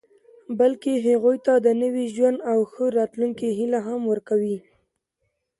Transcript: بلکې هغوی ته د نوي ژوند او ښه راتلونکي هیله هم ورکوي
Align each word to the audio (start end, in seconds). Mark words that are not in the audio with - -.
بلکې 0.59 0.91
هغوی 1.07 1.37
ته 1.45 1.53
د 1.65 1.67
نوي 1.81 2.05
ژوند 2.15 2.37
او 2.51 2.59
ښه 2.71 2.85
راتلونکي 2.99 3.47
هیله 3.59 3.79
هم 3.87 3.99
ورکوي 4.11 4.57